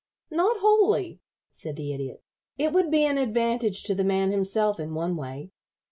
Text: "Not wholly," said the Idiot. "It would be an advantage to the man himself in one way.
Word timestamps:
"Not 0.31 0.57
wholly," 0.61 1.19
said 1.51 1.75
the 1.75 1.93
Idiot. 1.93 2.23
"It 2.57 2.73
would 2.73 2.89
be 2.89 3.05
an 3.05 3.19
advantage 3.19 3.83
to 3.83 3.93
the 3.93 4.03
man 4.03 4.31
himself 4.31 4.79
in 4.79 4.95
one 4.95 5.15
way. 5.15 5.51